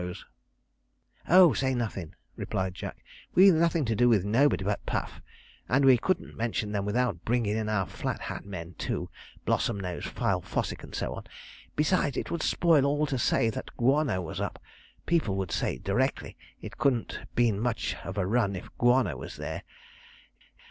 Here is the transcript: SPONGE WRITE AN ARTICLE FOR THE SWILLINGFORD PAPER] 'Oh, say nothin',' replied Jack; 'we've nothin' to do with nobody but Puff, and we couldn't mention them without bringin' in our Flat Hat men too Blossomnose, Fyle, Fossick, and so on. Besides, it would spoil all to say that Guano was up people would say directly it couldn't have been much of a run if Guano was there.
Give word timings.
SPONGE 0.01 0.07
WRITE 0.09 0.17
AN 0.17 0.21
ARTICLE 0.23 0.59
FOR 0.63 1.25
THE 1.25 1.25
SWILLINGFORD 1.29 1.29
PAPER] 1.29 1.43
'Oh, 1.43 1.53
say 1.53 1.75
nothin',' 2.09 2.15
replied 2.35 2.73
Jack; 2.73 2.97
'we've 3.35 3.53
nothin' 3.53 3.85
to 3.85 3.95
do 3.95 4.09
with 4.09 4.25
nobody 4.25 4.63
but 4.63 4.85
Puff, 4.87 5.21
and 5.69 5.85
we 5.85 5.97
couldn't 5.99 6.35
mention 6.35 6.71
them 6.71 6.85
without 6.85 7.23
bringin' 7.23 7.55
in 7.55 7.69
our 7.69 7.85
Flat 7.85 8.21
Hat 8.21 8.43
men 8.43 8.73
too 8.79 9.11
Blossomnose, 9.45 10.07
Fyle, 10.07 10.41
Fossick, 10.41 10.81
and 10.83 10.95
so 10.95 11.13
on. 11.13 11.25
Besides, 11.75 12.17
it 12.17 12.31
would 12.31 12.41
spoil 12.41 12.83
all 12.83 13.05
to 13.05 13.19
say 13.19 13.51
that 13.51 13.77
Guano 13.77 14.23
was 14.23 14.41
up 14.41 14.59
people 15.05 15.35
would 15.35 15.51
say 15.51 15.77
directly 15.77 16.35
it 16.63 16.79
couldn't 16.79 17.11
have 17.19 17.35
been 17.35 17.59
much 17.59 17.95
of 18.03 18.17
a 18.17 18.25
run 18.25 18.55
if 18.55 18.75
Guano 18.79 19.15
was 19.15 19.37
there. 19.37 19.61